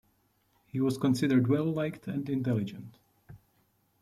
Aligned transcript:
He 0.65 0.81
was 0.81 0.97
considered 0.97 1.45
well-liked 1.47 2.07
and 2.07 2.27
intelligent. 2.27 2.97